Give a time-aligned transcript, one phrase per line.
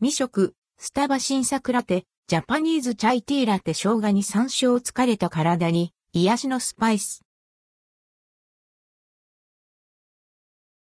[0.00, 7.24] 未食、スタバ新作ラテ、ジャパニーズチャイティーラテ生姜に山椒疲れた体に、癒しのスパイス。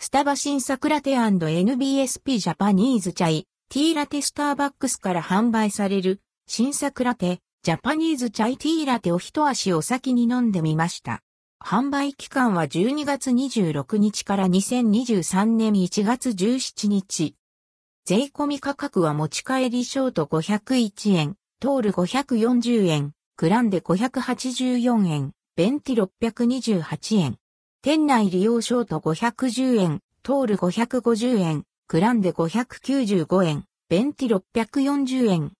[0.00, 11.22] スタバ新作ラテ &NBSP ジャパニーズチャイ、ティーラテスターバックスから販売される、新作ラテ、ジャパニーズチャイティーラテを一足お先に飲んでみました。
[11.64, 17.36] 販売期間は12月26日から2023年1月17日。
[18.08, 27.36] 税込み価格は持ち帰りショート501円、トール540円、クランデ584円、ベンティ628円。
[27.82, 35.52] 店内利用ショート510円、トール550円、クランデ595円、ベンティ640円。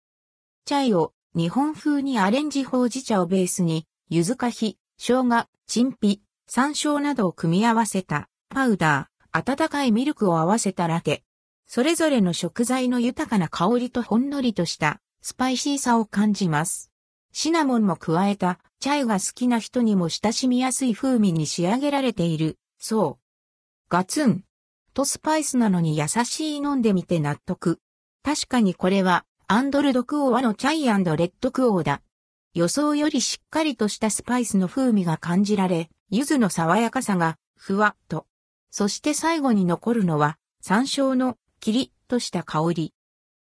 [0.67, 11.26] チャイを日本風にアレンジほうじ茶をベースに、柚子かひ、生姜、チンピ、山椒などを組み合わせたパウダー、温かいミルクを合わせたラテ。
[11.67, 16.91] それぞれの食材の豊かな香りとほんのりとしたスパイシーさを感じます。
[17.33, 22.59] シナモンも加えたチャイが好きな人にも親しみやすい風味に仕上げられている。
[22.79, 23.23] そう。
[23.89, 24.45] ガツン。
[24.95, 27.81] とスパイスなのに優しい飲んでみて納得。
[28.23, 32.01] 確かにこれはアンドルドクオーのチャイレッドクオーだ。
[32.55, 38.27] 予想よりしっかりとしたスパイスの風味が感じられ、柚子の爽やかさがふわっと。
[38.71, 42.95] そして最後に残るのは山椒のキリッとした香り。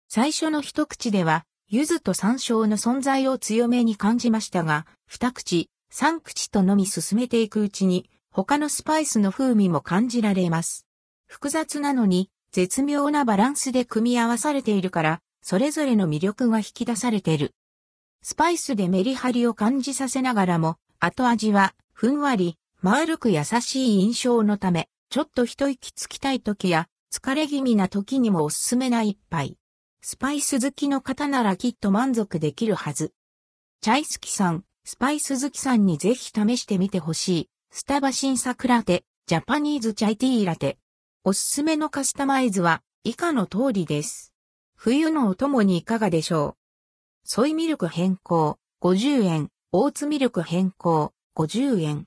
[0.08, 10.86] 最初の一口では、柚子と山椒の存在を強めに感じましたが、二口、三口とのみ進めていくうちに、他のスパイスの風味も感じられます。
[11.28, 17.54] 複雑なのに、絶妙なバランスで組み合わされているから、それぞれの魅力が引き出されている。
[18.22, 29.58] スパイスでメリハリを感じさせながらも、後味は、ふんわり、丸く優しい印象のため、ちょっと一息つきたい時や、疲れ気味な時にもおすすめな一杯。
[30.02, 33.14] スパイス好きの方ならきっと満足できるはず。
[33.82, 37.50] チャイスキさん、スパイス好きさんにぜひ試してみてほしい。
[37.72, 40.78] スタバ新作ラテ、ジャパニーズチャイティーラテ。
[41.24, 44.34] おすすめのカスタマイズは以下の通りです。
[44.76, 46.58] 冬のお供にいかがでしょう
[47.24, 49.50] ソイミルク変更、50円。
[49.72, 52.06] オーツミルク変更、50円。